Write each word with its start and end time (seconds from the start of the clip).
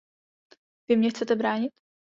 Vy 0.89 0.95
mně 0.97 1.09
chcete 1.09 1.35
bránit? 1.35 1.71